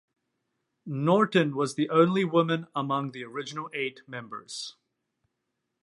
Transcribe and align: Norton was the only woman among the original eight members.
Norton 0.87 1.55
was 1.55 1.75
the 1.75 1.87
only 1.91 2.25
woman 2.25 2.65
among 2.75 3.11
the 3.11 3.23
original 3.23 3.69
eight 3.71 4.01
members. 4.07 4.75